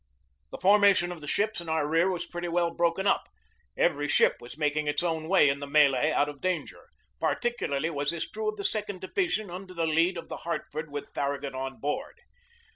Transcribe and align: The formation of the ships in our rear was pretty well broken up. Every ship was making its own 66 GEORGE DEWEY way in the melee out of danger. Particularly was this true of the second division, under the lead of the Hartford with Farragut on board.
The 0.49 0.57
formation 0.57 1.11
of 1.11 1.21
the 1.21 1.27
ships 1.27 1.61
in 1.61 1.69
our 1.69 1.85
rear 1.87 2.09
was 2.09 2.25
pretty 2.25 2.47
well 2.47 2.73
broken 2.73 3.05
up. 3.05 3.25
Every 3.77 4.07
ship 4.07 4.37
was 4.39 4.57
making 4.57 4.87
its 4.87 5.03
own 5.03 5.25
66 5.25 5.27
GEORGE 5.27 5.29
DEWEY 5.29 5.45
way 5.45 5.49
in 5.49 5.59
the 5.59 5.67
melee 5.67 6.09
out 6.09 6.27
of 6.27 6.41
danger. 6.41 6.87
Particularly 7.19 7.91
was 7.91 8.09
this 8.09 8.27
true 8.27 8.49
of 8.49 8.57
the 8.57 8.63
second 8.63 9.01
division, 9.01 9.51
under 9.51 9.75
the 9.75 9.85
lead 9.85 10.17
of 10.17 10.27
the 10.27 10.37
Hartford 10.37 10.89
with 10.89 11.13
Farragut 11.13 11.53
on 11.53 11.79
board. 11.79 12.17